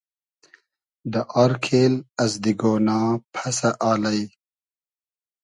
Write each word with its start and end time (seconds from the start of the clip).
دۂ 1.11 1.21
آر 1.43 1.51
کېل 1.65 1.93
از 2.23 2.33
دیگۉنا 2.43 2.99
پئسۂ 3.33 3.69
الݷ 3.89 4.19